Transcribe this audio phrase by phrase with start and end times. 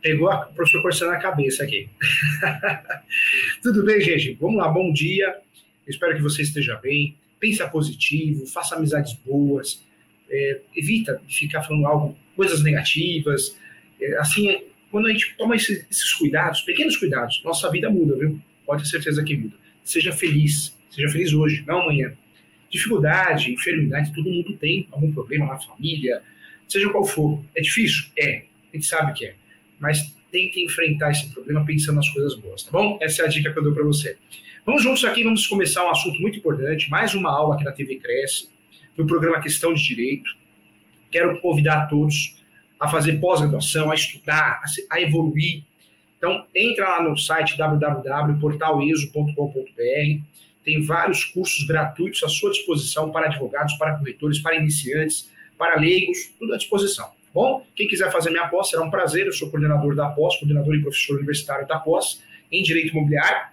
[0.00, 1.88] Pegou a professor coçando a cabeça aqui.
[3.62, 4.36] Tudo bem, gente?
[4.40, 5.38] Vamos lá, bom dia.
[5.86, 7.16] Espero que você esteja bem.
[7.40, 9.84] Pensa positivo, faça amizades boas.
[10.30, 13.56] É, evita ficar falando algo, coisas negativas.
[14.00, 18.40] É, assim, quando a gente toma esses, esses, cuidados, pequenos cuidados, nossa vida muda, viu?
[18.64, 19.56] Pode ter certeza que muda.
[19.82, 20.76] Seja feliz.
[20.90, 22.12] Seja feliz hoje, não amanhã.
[22.70, 26.22] Dificuldade, enfermidade, todo mundo tem algum problema na família,
[26.68, 27.42] seja qual for.
[27.56, 28.04] É difícil?
[28.16, 28.44] É.
[28.72, 29.34] A gente sabe que é
[29.78, 32.98] mas tente enfrentar esse problema pensando nas coisas boas, tá bom?
[33.00, 34.16] Essa é a dica que eu dou para você.
[34.64, 37.96] Vamos juntos aqui, vamos começar um assunto muito importante, mais uma aula aqui na TV
[37.96, 38.48] Cresce,
[38.96, 40.30] no programa Questão de Direito.
[41.10, 42.36] Quero convidar todos
[42.78, 44.60] a fazer pós-graduação, a estudar,
[44.90, 45.62] a evoluir.
[46.18, 50.22] Então, entra lá no site www.portaleso.com.br.
[50.64, 56.30] Tem vários cursos gratuitos à sua disposição para advogados, para corretores, para iniciantes, para leigos,
[56.38, 57.10] tudo à disposição.
[57.38, 59.24] Bom, quem quiser fazer minha pós, será um prazer.
[59.24, 63.46] Eu sou coordenador da pós, coordenador e professor universitário da pós, em Direito Imobiliário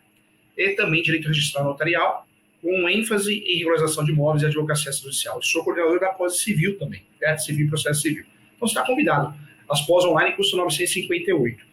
[0.57, 2.27] e também Direito Registral Notarial,
[2.63, 5.35] com ênfase em regularização de imóveis e advocacia judicial.
[5.35, 7.37] Eu sou coordenador da pós civil também, né?
[7.37, 8.25] civil e processo civil.
[8.55, 9.35] Então, você está convidado.
[9.69, 11.63] As pós online custam 958.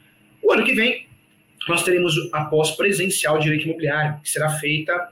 [0.43, 1.09] O ano que vem,
[1.67, 5.09] nós teremos a pós presencial de Direito Imobiliário, que será feita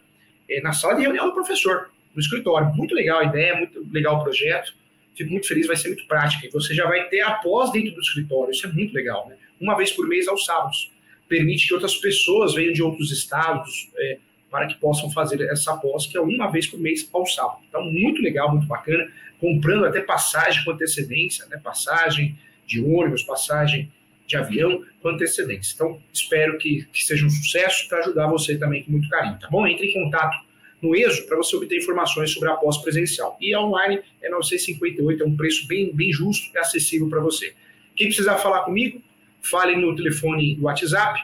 [0.50, 2.74] é, na sala de reunião do professor, no escritório.
[2.74, 4.78] Muito legal a ideia, muito legal o projeto
[5.16, 6.46] fico muito feliz, vai ser muito prática.
[6.46, 9.36] E você já vai ter a pós dentro do escritório, isso é muito legal, né?
[9.60, 10.90] Uma vez por mês aos sábados.
[11.28, 14.18] Permite que outras pessoas venham de outros estados é,
[14.50, 17.60] para que possam fazer essa pós, que é uma vez por mês ao sábado.
[17.68, 19.08] Então, muito legal, muito bacana.
[19.38, 21.60] Comprando até passagem com antecedência, né?
[21.62, 23.90] Passagem de ônibus, passagem
[24.26, 25.74] de avião com antecedência.
[25.74, 29.48] Então, espero que, que seja um sucesso para ajudar você também com muito carinho, tá
[29.50, 29.66] bom?
[29.66, 30.38] Entre em contato
[30.82, 33.36] no ESO para você obter informações sobre a pós presencial.
[33.40, 37.54] E online é 958, é um preço bem, bem justo e acessível para você.
[37.94, 39.02] Quem precisar falar comigo,
[39.42, 41.20] fale no telefone do WhatsApp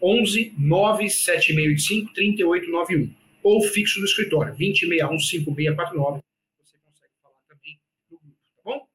[0.00, 3.10] 11 97685 3891
[3.42, 6.20] ou fixo do escritório 2061 5649.
[6.60, 7.78] Você consegue falar também
[8.10, 8.86] no grupo, tá bom?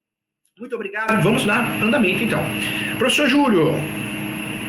[0.59, 1.21] Muito obrigado.
[1.21, 2.41] Vamos lá, andamento então.
[2.97, 3.73] Professor Júlio,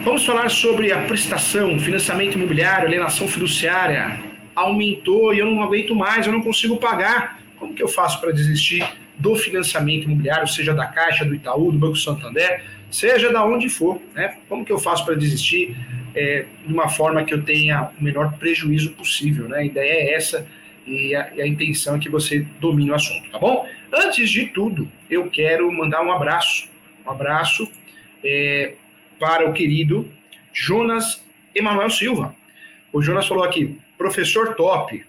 [0.03, 6.27] vamos falar sobre a prestação, financiamento imobiliário, alienação fiduciária aumentou e eu não aguento mais,
[6.27, 7.41] eu não consigo pagar.
[7.59, 8.87] Como que eu faço para desistir
[9.19, 14.01] do financiamento imobiliário, seja da Caixa, do Itaú, do Banco Santander, seja da onde for,
[14.15, 14.37] né?
[14.49, 15.77] Como que eu faço para desistir
[16.15, 19.59] é, de uma forma que eu tenha o menor prejuízo possível, né?
[19.59, 20.47] A ideia é essa
[20.87, 23.67] e a, e a intenção é que você domine o assunto, tá bom?
[23.93, 26.69] Antes de tudo, eu quero mandar um abraço,
[27.07, 27.71] um abraço
[28.23, 28.75] é,
[29.19, 30.11] para o querido
[30.53, 32.35] Jonas Emanuel Silva.
[32.93, 35.05] O Jonas falou aqui, professor top,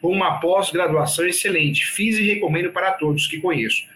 [0.00, 1.86] com uma pós-graduação excelente.
[1.86, 3.86] Fiz e recomendo para todos que conheço.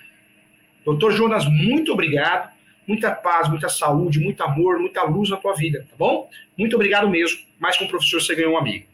[0.84, 2.50] Doutor Jonas, muito obrigado.
[2.86, 6.28] Muita paz, muita saúde, muito amor, muita luz na tua vida, tá bom?
[6.58, 7.38] Muito obrigado mesmo.
[7.58, 8.86] Mais com o professor você ganhou um amigo.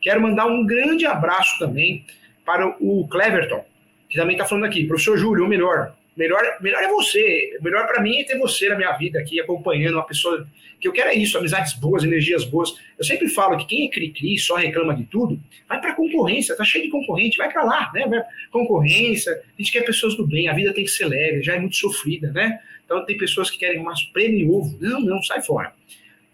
[0.00, 2.04] Quero mandar um grande abraço também
[2.44, 3.64] para o Cleverton,
[4.08, 4.86] que também está falando aqui.
[4.86, 5.94] Professor Júlio, o melhor.
[6.20, 7.56] Melhor, melhor é você.
[7.62, 10.46] Melhor para mim é ter você na minha vida aqui, acompanhando uma pessoa
[10.78, 12.74] que eu quero é isso, amizades boas, energias boas.
[12.98, 16.62] Eu sempre falo que quem é cri-cri, só reclama de tudo, vai para concorrência, tá
[16.62, 18.06] cheio de concorrente, vai para lá, né?
[18.50, 21.58] Concorrência, a gente quer pessoas do bem, a vida tem que ser leve, já é
[21.58, 22.60] muito sofrida, né?
[22.84, 24.76] Então tem pessoas que querem mais prêmio ovo.
[24.78, 25.72] Não, não, sai fora.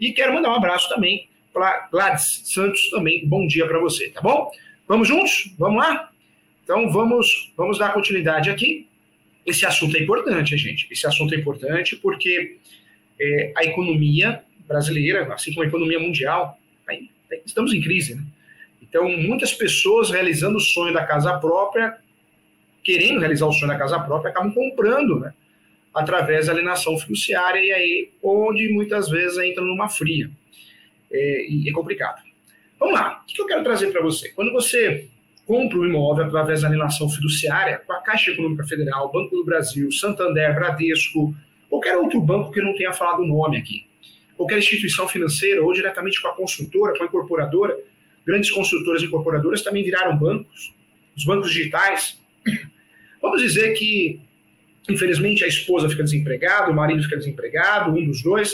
[0.01, 3.25] E quero mandar um abraço também para Gladys Santos também.
[3.25, 4.51] Bom dia para você, tá bom?
[4.89, 5.55] Vamos juntos?
[5.57, 6.11] Vamos lá?
[6.65, 8.89] Então vamos, vamos dar continuidade aqui.
[9.47, 10.89] Esse assunto é importante, gente.
[10.91, 12.59] Esse assunto é importante porque
[13.19, 16.59] é, a economia brasileira, assim como a economia mundial,
[16.89, 17.09] aí,
[17.45, 18.17] estamos em crise.
[18.17, 18.25] Né?
[18.83, 21.97] Então, muitas pessoas realizando o sonho da casa própria,
[22.83, 25.33] querendo realizar o sonho da casa própria, acabam comprando, né?
[25.95, 30.31] através da alienação fiduciária, e aí onde muitas vezes entra numa fria.
[31.11, 32.23] É, e é complicado.
[32.79, 34.29] Vamos lá, o que eu quero trazer para você?
[34.31, 35.09] Quando você
[35.47, 39.91] compra um imóvel através da alienação fiduciária, com a Caixa Econômica Federal, Banco do Brasil,
[39.93, 41.35] Santander, Bradesco,
[41.71, 43.87] qualquer outro banco que não tenha falado o nome aqui,
[44.37, 47.79] qualquer instituição financeira ou diretamente com a construtora, com a incorporadora,
[48.27, 50.75] grandes construtoras e incorporadoras também viraram bancos,
[51.17, 52.21] os bancos digitais.
[53.23, 54.21] Vamos dizer que,
[54.89, 58.53] infelizmente, a esposa fica desempregada, o marido fica desempregado, um dos dois,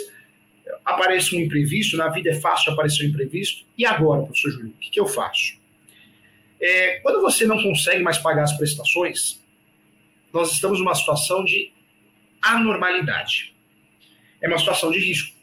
[0.85, 3.65] aparece um imprevisto, na vida é fácil aparecer um imprevisto.
[3.79, 5.62] E agora, professor Júlio, o que eu faço?
[6.63, 9.43] É, quando você não consegue mais pagar as prestações,
[10.33, 11.73] nós estamos numa situação de
[12.41, 13.53] anormalidade.
[14.41, 15.35] É uma situação de risco.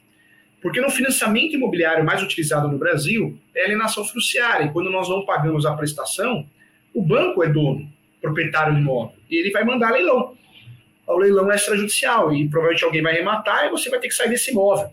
[0.62, 4.66] Porque no financiamento imobiliário mais utilizado no Brasil é a alienação fiduciária.
[4.66, 6.46] E quando nós não pagamos a prestação,
[6.94, 10.38] o banco é dono, proprietário do imóvel, e ele vai mandar leilão.
[11.08, 14.52] ao leilão extrajudicial e provavelmente alguém vai rematar e você vai ter que sair desse
[14.52, 14.92] imóvel.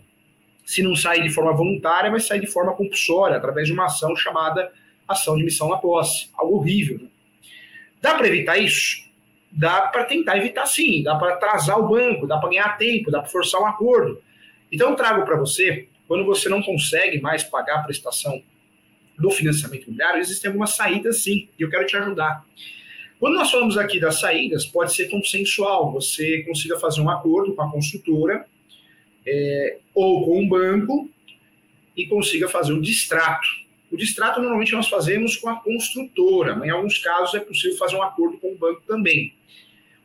[0.65, 4.15] Se não sair de forma voluntária, vai sair de forma compulsória, através de uma ação
[4.15, 4.71] chamada
[5.07, 6.29] ação de missão na posse.
[6.33, 6.99] Algo horrível.
[6.99, 7.07] Né?
[8.01, 9.07] Dá para evitar isso?
[9.51, 13.21] Dá para tentar evitar sim, dá para atrasar o banco, dá para ganhar tempo, dá
[13.21, 14.21] para forçar um acordo.
[14.71, 18.43] Então eu trago para você, quando você não consegue mais pagar a prestação
[19.17, 22.45] do financiamento imobiliário, existem algumas saídas sim, e eu quero te ajudar.
[23.19, 27.61] Quando nós falamos aqui das saídas, pode ser consensual, você consiga fazer um acordo com
[27.63, 28.45] a construtora
[29.25, 31.09] é, ou com um banco
[31.95, 33.47] e consiga fazer um distrato.
[33.91, 37.95] O distrato normalmente nós fazemos com a construtora, mas em alguns casos é possível fazer
[37.95, 39.33] um acordo com o banco também.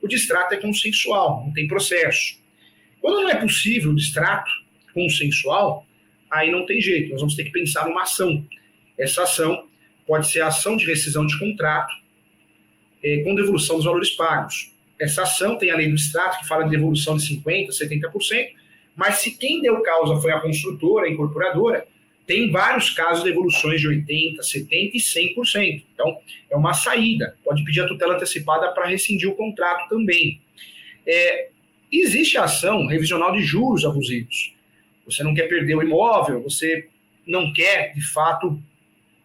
[0.00, 2.40] O distrato é consensual, não tem processo.
[3.00, 4.50] Quando não é possível o distrato
[4.94, 5.87] consensual,
[6.31, 8.46] aí não tem jeito, nós vamos ter que pensar numa ação.
[8.96, 9.67] Essa ação
[10.06, 11.93] pode ser a ação de rescisão de contrato,
[13.02, 14.73] é, com devolução dos valores pagos.
[15.00, 18.50] Essa ação tem a lei do extrato, que fala de devolução de 50%, 70%,
[18.94, 21.87] mas se quem deu causa foi a construtora, a incorporadora,
[22.32, 24.99] tem vários casos de devoluções de 80%, 70% e
[25.37, 25.84] 100%.
[25.93, 26.19] Então,
[26.50, 27.37] é uma saída.
[27.44, 30.40] Pode pedir a tutela antecipada para rescindir o contrato também.
[31.06, 31.50] É,
[31.93, 34.55] existe a ação revisional de juros abusivos.
[35.05, 36.88] Você não quer perder o imóvel, você
[37.26, 38.58] não quer, de fato,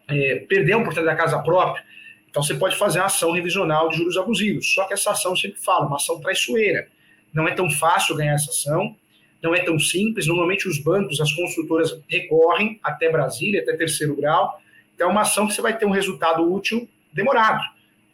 [0.06, 1.82] é, perder a oportunidade da casa própria.
[2.28, 4.74] Então você pode fazer uma ação revisional de juros abusivos.
[4.74, 6.88] Só que essa ação, eu sempre falo, uma ação traiçoeira.
[7.32, 8.94] Não é tão fácil ganhar essa ação,
[9.42, 10.26] não é tão simples.
[10.26, 14.60] Normalmente os bancos, as construtoras recorrem até Brasília, até terceiro grau.
[14.94, 17.62] Então é uma ação que você vai ter um resultado útil demorado.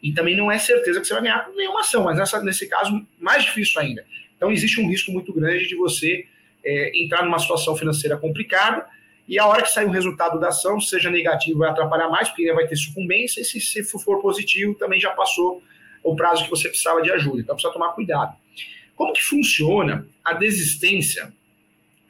[0.01, 3.05] E também não é certeza que você vai ganhar nenhuma ação, mas nessa, nesse caso,
[3.19, 4.05] mais difícil ainda.
[4.37, 6.25] Então existe um risco muito grande de você
[6.63, 8.85] é, entrar numa situação financeira complicada
[9.27, 12.51] e a hora que sair o resultado da ação, seja negativo, vai atrapalhar mais, porque
[12.53, 15.63] vai ter sucumbência, e se, se for positivo, também já passou
[16.03, 17.41] o prazo que você precisava de ajuda.
[17.41, 18.35] Então precisa tomar cuidado.
[18.95, 21.33] Como que funciona a desistência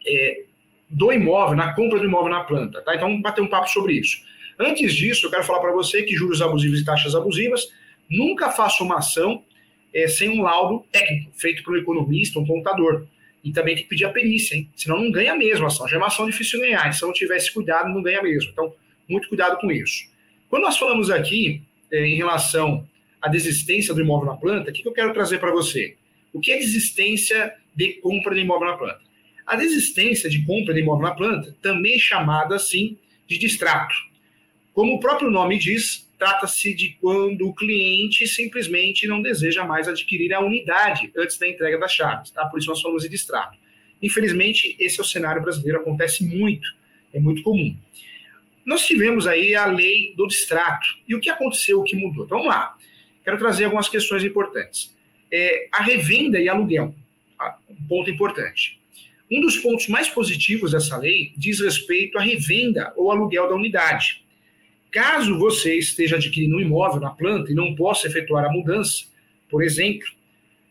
[0.05, 0.43] é,
[0.89, 2.81] do imóvel, na compra do imóvel na planta?
[2.81, 2.95] Tá?
[2.95, 4.21] Então vamos bater um papo sobre isso.
[4.59, 7.67] Antes disso, eu quero falar para você que juros abusivos e taxas abusivas,
[8.09, 9.43] nunca faça uma ação
[9.93, 13.05] é, sem um laudo técnico, feito por um economista, um contador.
[13.43, 14.69] E também tem que pedir a perícia, hein?
[14.75, 15.87] Senão não ganha mesmo a ação.
[15.87, 16.91] Já é uma ação difícil ganhar.
[16.93, 18.51] Se não tivesse cuidado, não ganha mesmo.
[18.51, 18.73] Então,
[19.07, 20.09] muito cuidado com isso.
[20.49, 21.61] Quando nós falamos aqui
[21.91, 22.87] é, em relação
[23.21, 25.95] à desistência do imóvel na planta, o que, que eu quero trazer para você?
[26.35, 28.99] O que é desistência de compra de imóvel na planta?
[29.47, 33.95] A desistência de compra de imóvel na planta também é chamada assim de distrato.
[34.73, 40.33] Como o próprio nome diz, trata-se de quando o cliente simplesmente não deseja mais adquirir
[40.33, 42.45] a unidade antes da entrega das chaves, tá?
[42.47, 43.57] Por isso nós falamos de distrato.
[44.01, 46.67] Infelizmente, esse é o cenário brasileiro, acontece muito,
[47.13, 47.77] é muito comum.
[48.65, 50.85] Nós tivemos aí a lei do distrato.
[51.07, 52.25] E o que aconteceu, o que mudou?
[52.25, 52.75] Então, vamos lá.
[53.23, 54.93] Quero trazer algumas questões importantes.
[55.31, 56.93] É, a revenda e aluguel,
[57.37, 57.57] tá?
[57.69, 58.79] um ponto importante.
[59.31, 64.23] Um dos pontos mais positivos dessa lei diz respeito à revenda ou aluguel da unidade.
[64.91, 69.05] Caso você esteja adquirindo um imóvel na planta e não possa efetuar a mudança,
[69.49, 70.07] por exemplo,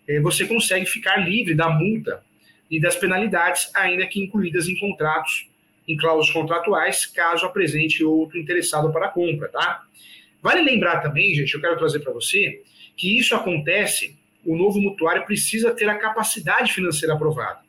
[0.09, 2.23] eh, você consegue ficar livre da multa
[2.71, 5.49] e das penalidades, ainda que incluídas em contratos,
[5.87, 9.85] em cláusulas contratuais, caso apresente outro interessado para a compra, tá?
[10.43, 12.63] Vale lembrar também, gente, eu quero trazer para você,
[12.97, 17.61] que isso acontece, o novo mutuário precisa ter a capacidade financeira aprovada.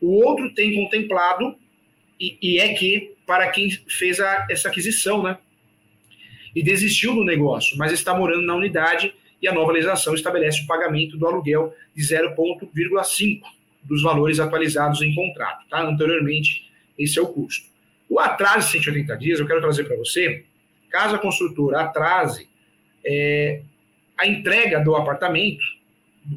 [0.00, 1.56] O outro tem contemplado,
[2.18, 5.38] e, e é que, para quem fez a, essa aquisição, né?
[6.56, 10.66] e desistiu do negócio, mas está morando na unidade e a nova legislação estabelece o
[10.66, 13.42] pagamento do aluguel de 0,5
[13.82, 15.68] dos valores atualizados em contrato.
[15.68, 15.82] Tá?
[15.82, 17.66] Anteriormente, esse é o custo.
[18.08, 20.46] O atraso de 180 dias, eu quero trazer para você,
[20.88, 22.48] caso a construtora atrase
[23.04, 23.60] é,
[24.16, 25.62] a entrega do apartamento,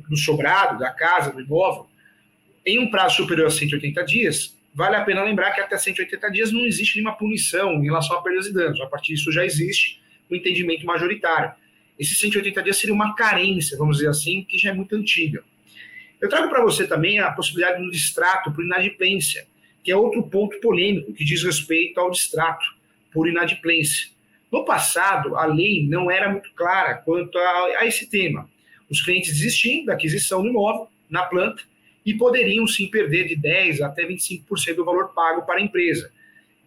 [0.09, 1.87] do sobrado, da casa, do imóvel,
[2.65, 6.51] em um prazo superior a 180 dias, vale a pena lembrar que até 180 dias
[6.51, 8.79] não existe nenhuma punição em relação a perdas e danos.
[8.81, 11.51] A partir disso já existe o entendimento majoritário.
[11.97, 15.43] Esses 180 dias seria uma carência, vamos dizer assim, que já é muito antiga.
[16.21, 19.47] Eu trago para você também a possibilidade do distrato por inadimplência,
[19.83, 22.65] que é outro ponto polêmico que diz respeito ao distrato
[23.11, 24.09] por inadimplência.
[24.51, 28.49] No passado, a lei não era muito clara quanto a, a esse tema.
[28.89, 31.63] Os clientes desistiam da aquisição do imóvel na planta
[32.05, 36.11] e poderiam sim perder de 10% até 25% do valor pago para a empresa.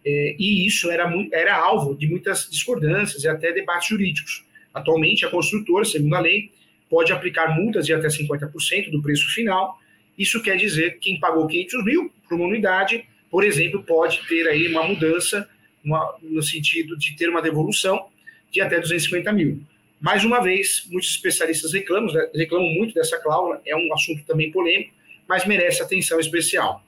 [0.05, 4.43] É, e isso era, era alvo de muitas discordâncias e até debates jurídicos.
[4.73, 6.51] Atualmente, a construtora, segundo a lei,
[6.89, 9.79] pode aplicar multas de até 50% do preço final.
[10.17, 14.47] Isso quer dizer que quem pagou 500 mil por uma unidade, por exemplo, pode ter
[14.47, 15.47] aí uma mudança
[15.83, 18.07] uma, no sentido de ter uma devolução
[18.51, 19.61] de até 250 mil.
[20.03, 24.93] Mais uma vez, muitos especialistas reclamam, reclamam muito dessa cláusula, é um assunto também polêmico,
[25.29, 26.83] mas merece atenção especial.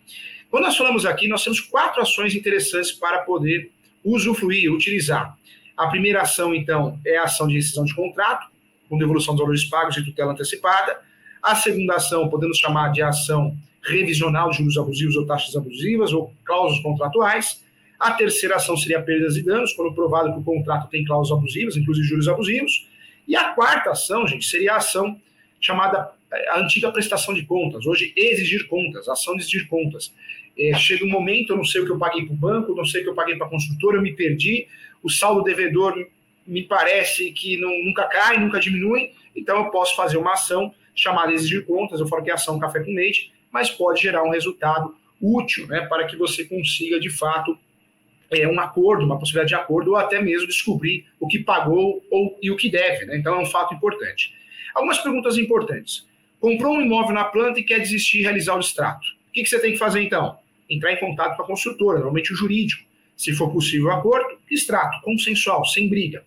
[0.52, 3.72] Quando nós falamos aqui, nós temos quatro ações interessantes para poder
[4.04, 5.34] usufruir, utilizar.
[5.78, 8.48] A primeira ação, então, é a ação de rescisão de contrato,
[8.90, 11.00] com devolução dos valores pagos e tutela antecipada.
[11.42, 16.34] A segunda ação, podemos chamar de ação revisional de juros abusivos ou taxas abusivas ou
[16.44, 17.64] cláusulas contratuais.
[17.98, 21.78] A terceira ação seria perdas e danos, quando provado que o contrato tem cláusulas abusivas,
[21.78, 22.94] inclusive juros abusivos.
[23.28, 25.20] E a quarta ação, gente, seria a ação
[25.60, 30.14] chamada eh, a antiga prestação de contas, hoje exigir contas, ação de exigir contas.
[30.58, 32.86] É, chega um momento, eu não sei o que eu paguei para o banco, não
[32.86, 34.68] sei o que eu paguei para a construtora, eu me perdi,
[35.04, 35.94] o saldo devedor
[36.48, 41.34] me parece que não, nunca cai, nunca diminui, então eu posso fazer uma ação chamada
[41.34, 44.96] exigir contas, eu falo que é ação café com leite, mas pode gerar um resultado
[45.22, 47.58] útil né, para que você consiga, de fato,
[48.32, 52.38] é, um acordo, uma possibilidade de acordo, ou até mesmo descobrir o que pagou ou,
[52.42, 53.06] e o que deve.
[53.06, 53.18] Né?
[53.18, 54.34] Então é um fato importante.
[54.74, 56.08] Algumas perguntas importantes.
[56.40, 59.06] Comprou um imóvel na planta e quer desistir de realizar o extrato.
[59.30, 60.38] O que, que você tem que fazer então?
[60.70, 62.84] Entrar em contato com a construtora, normalmente o jurídico.
[63.16, 66.24] Se for possível o acordo, extrato, consensual, sem briga.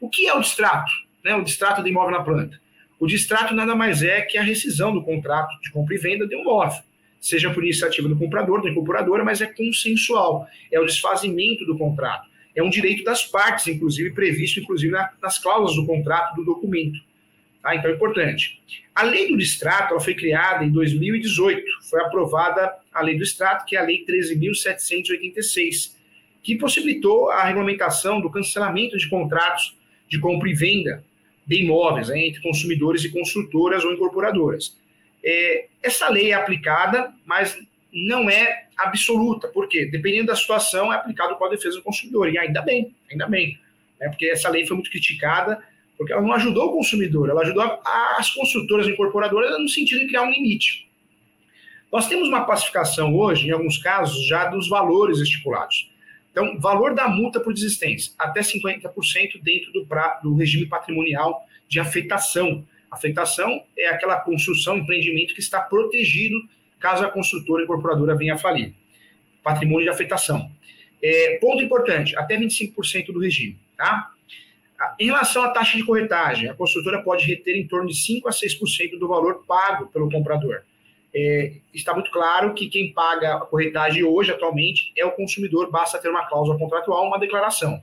[0.00, 0.90] O que é o distrato?
[1.24, 1.34] Né?
[1.34, 2.60] O distrato de imóvel na planta.
[2.98, 6.36] O distrato nada mais é que a rescisão do contrato de compra e venda de
[6.36, 6.82] um imóvel
[7.28, 12.28] seja por iniciativa do comprador, da incorporadora, mas é consensual, é o desfazimento do contrato.
[12.54, 16.98] É um direito das partes, inclusive, previsto, inclusive, nas cláusulas do contrato do documento.
[17.62, 18.60] Ah, então é importante.
[18.94, 23.66] A lei do distrato ela foi criada em 2018, foi aprovada a lei do extrato,
[23.66, 25.94] que é a lei 13.786,
[26.42, 29.76] que possibilitou a regulamentação do cancelamento de contratos
[30.08, 31.04] de compra e venda
[31.46, 34.76] de imóveis né, entre consumidores e construtoras ou incorporadoras.
[35.26, 37.58] É, essa lei é aplicada, mas
[37.92, 39.48] não é absoluta.
[39.48, 39.86] Por quê?
[39.86, 42.32] Dependendo da situação, é aplicado com a defesa do consumidor.
[42.32, 43.58] E ainda bem, ainda bem.
[44.00, 44.08] Né?
[44.08, 45.62] Porque essa lei foi muito criticada,
[45.96, 47.80] porque ela não ajudou o consumidor, ela ajudou
[48.18, 50.86] as construtoras e incorporadoras no sentido de criar um limite.
[51.90, 55.90] Nós temos uma pacificação hoje, em alguns casos, já dos valores estipulados.
[56.30, 61.80] Então, valor da multa por desistência, até 50% dentro do, pra, do regime patrimonial de
[61.80, 62.66] afetação.
[62.90, 66.38] Afetação é aquela construção, empreendimento que está protegido
[66.78, 68.74] caso a construtora incorporadora venha a falir.
[69.42, 70.50] Patrimônio de afetação.
[71.02, 73.58] É, ponto importante, até 25% do regime.
[73.76, 74.10] Tá?
[74.98, 78.30] Em relação à taxa de corretagem, a construtora pode reter em torno de 5% a
[78.30, 80.62] 6% do valor pago pelo comprador.
[81.14, 85.98] É, está muito claro que quem paga a corretagem hoje, atualmente, é o consumidor, basta
[85.98, 87.82] ter uma cláusula contratual, uma declaração.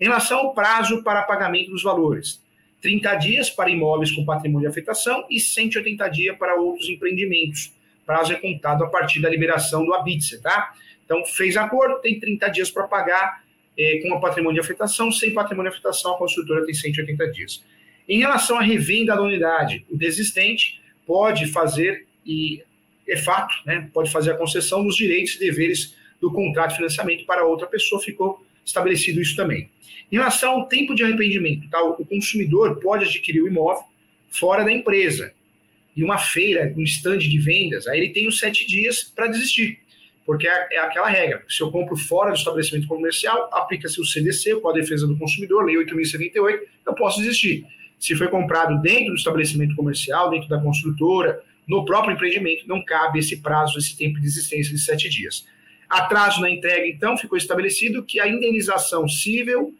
[0.00, 2.40] Em relação ao prazo para pagamento dos valores,
[2.80, 7.72] 30 dias para imóveis com patrimônio de afetação e 180 dias para outros empreendimentos.
[8.06, 10.72] Prazo é contado a partir da liberação do habitse, tá?
[11.04, 13.42] Então, fez acordo, tem 30 dias para pagar
[13.76, 17.64] é, com a patrimônio de afetação, sem patrimônio de afetação, a construtora tem 180 dias.
[18.08, 22.62] Em relação à revenda da unidade, o desistente pode fazer, e
[23.08, 27.24] é fato, né, pode fazer a concessão dos direitos e deveres do contrato de financiamento
[27.24, 29.70] para outra pessoa, ficou estabelecido isso também.
[30.10, 31.82] Em relação ao tempo de arrependimento, tá?
[31.82, 33.84] o consumidor pode adquirir o imóvel
[34.30, 35.32] fora da empresa.
[35.96, 39.78] E uma feira, um stand de vendas, aí ele tem os sete dias para desistir.
[40.24, 41.42] Porque é, é, aquela regra.
[41.48, 45.18] Se eu compro fora do estabelecimento comercial, aplica-se o CDC, o Código de Defesa do
[45.18, 47.66] Consumidor, Lei 8.078, eu posso desistir.
[47.98, 53.18] Se foi comprado dentro do estabelecimento comercial, dentro da construtora, no próprio empreendimento, não cabe
[53.18, 55.46] esse prazo, esse tempo de existência de sete dias.
[55.90, 59.74] Atraso na entrega, então, ficou estabelecido que a indenização cível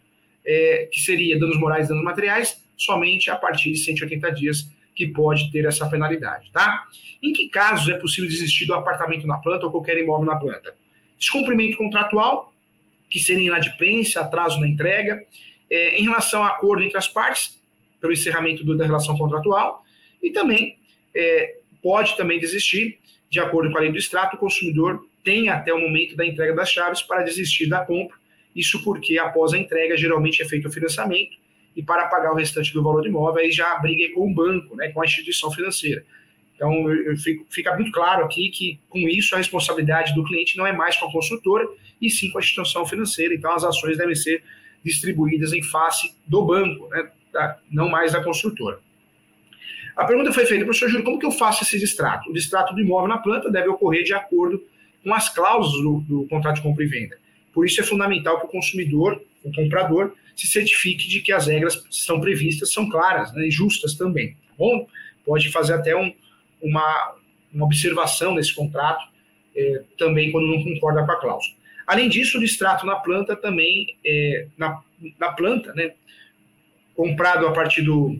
[0.45, 5.07] é, que seria danos morais e danos materiais, somente a partir de 180 dias que
[5.07, 6.85] pode ter essa penalidade, tá?
[7.23, 10.75] Em que casos é possível desistir do apartamento na planta ou qualquer imóvel na planta?
[11.17, 12.53] Descumprimento contratual,
[13.09, 15.23] que seria inadimplência, atraso na entrega,
[15.69, 17.59] é, em relação a acordo entre as partes,
[17.99, 19.83] pelo encerramento do, da relação contratual,
[20.21, 20.77] e também
[21.15, 22.99] é, pode também desistir,
[23.31, 26.53] de acordo com a lei do extrato, o consumidor tem até o momento da entrega
[26.53, 28.21] das chaves para desistir da compra
[28.55, 31.37] isso porque após a entrega geralmente é feito o financiamento
[31.75, 34.75] e para pagar o restante do valor do imóvel aí já briga com o banco,
[34.75, 36.03] né, com a instituição financeira.
[36.55, 36.71] Então
[37.17, 40.97] fico, fica muito claro aqui que com isso a responsabilidade do cliente não é mais
[40.97, 41.65] com a construtora
[42.01, 43.33] e sim com a instituição financeira.
[43.33, 44.43] Então as ações devem ser
[44.83, 47.09] distribuídas em face do banco, né,
[47.71, 48.79] não mais da construtora.
[49.95, 52.29] A pergunta foi feita, professor Júlio, como que eu faço esse distrato?
[52.29, 54.63] O distrato do imóvel na planta deve ocorrer de acordo
[55.03, 57.17] com as cláusulas do, do contrato de compra e venda.
[57.53, 61.83] Por isso é fundamental que o consumidor, o comprador, se certifique de que as regras
[61.89, 64.33] estão previstas são claras né, e justas também.
[64.47, 64.87] Tá bom?
[65.25, 66.13] Pode fazer até um,
[66.61, 67.15] uma,
[67.53, 69.05] uma observação nesse contrato,
[69.55, 71.55] é, também quando não concorda com a cláusula.
[71.85, 74.81] Além disso, o distrato na planta também, é, na,
[75.19, 75.93] na planta, né,
[76.95, 78.17] comprado a partir do,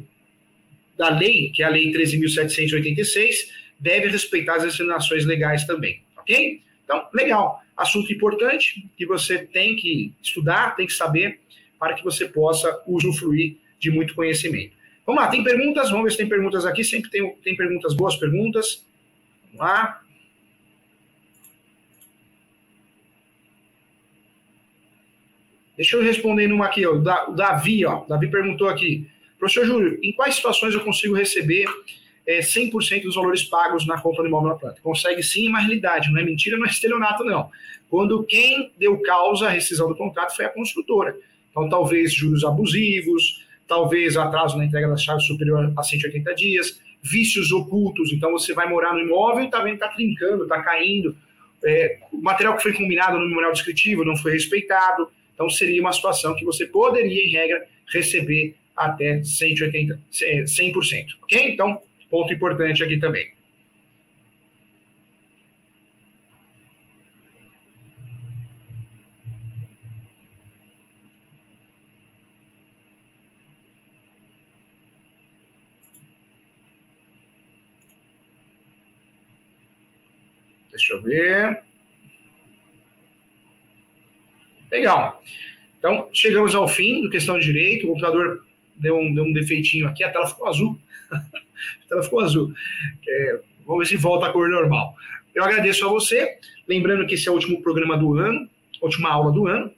[1.01, 3.47] da lei, que é a Lei 13.786,
[3.79, 6.61] deve respeitar as determinações legais também, ok?
[6.83, 7.59] Então, legal.
[7.75, 11.39] Assunto importante que você tem que estudar, tem que saber,
[11.79, 14.77] para que você possa usufruir de muito conhecimento.
[15.03, 15.89] Vamos lá, tem perguntas?
[15.89, 16.83] Vamos ver se tem perguntas aqui.
[16.83, 18.85] Sempre tem, tem perguntas, boas perguntas.
[19.45, 20.03] Vamos lá.
[25.75, 26.93] Deixa eu responder numa aqui, ó.
[26.93, 27.01] O
[27.33, 28.03] Davi, ó.
[28.03, 29.09] O Davi perguntou aqui.
[29.41, 31.65] Professor Júlio, em quais situações eu consigo receber
[32.27, 34.79] é, 100% dos valores pagos na compra do imóvel na planta?
[34.83, 37.49] Consegue sim, mas realidade, não é mentira, não é estelionato, não.
[37.89, 41.17] Quando quem deu causa à rescisão do contrato foi a construtora.
[41.49, 47.51] Então, talvez juros abusivos, talvez atraso na entrega das chaves superior a 180 dias, vícios
[47.51, 48.13] ocultos.
[48.13, 51.17] Então, você vai morar no imóvel e está vendo está trincando, está caindo.
[51.65, 55.09] É, o material que foi combinado no memorial descritivo não foi respeitado.
[55.33, 60.93] Então, seria uma situação que você poderia, em regra, receber até 180, 100%.
[60.93, 61.53] É, ok?
[61.53, 63.31] Então, ponto importante aqui também.
[80.71, 81.63] Deixa eu ver.
[84.71, 85.21] Legal.
[85.77, 87.85] Então, chegamos ao fim do questão de direito.
[87.85, 88.45] O computador
[88.81, 90.77] deu um, deu um defeitinho aqui, a tela ficou azul.
[91.11, 92.53] a tela ficou azul.
[93.07, 94.95] É, vamos ver se volta a cor normal.
[95.33, 96.37] Eu agradeço a você.
[96.67, 98.49] Lembrando que esse é o último programa do ano,
[98.81, 99.71] última aula do ano.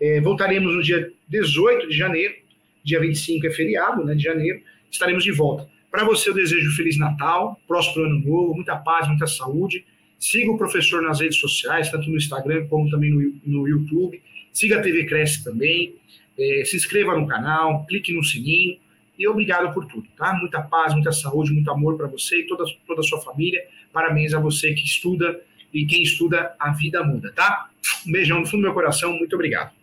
[0.00, 2.34] É, voltaremos no dia 18 de janeiro.
[2.82, 4.60] Dia 25 é feriado, né, de janeiro.
[4.90, 5.68] Estaremos de volta.
[5.90, 9.84] Para você, eu desejo Feliz Natal, próximo ano novo, muita paz, muita saúde.
[10.18, 14.20] Siga o professor nas redes sociais, tanto no Instagram como também no, no YouTube.
[14.52, 15.94] Siga a TV Cresce também.
[16.38, 18.78] É, se inscreva no canal, clique no sininho.
[19.18, 20.32] E obrigado por tudo, tá?
[20.34, 23.60] Muita paz, muita saúde, muito amor para você e toda, toda a sua família.
[23.92, 25.40] Parabéns a você que estuda
[25.74, 27.68] e quem estuda, a vida muda, tá?
[28.06, 29.77] Um beijão no fundo do meu coração, muito obrigado.